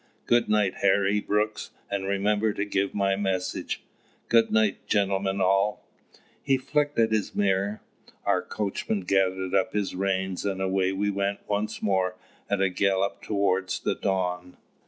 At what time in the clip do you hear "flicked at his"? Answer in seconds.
6.57-7.35